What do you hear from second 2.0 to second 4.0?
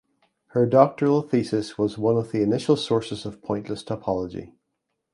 of the initial sources of pointless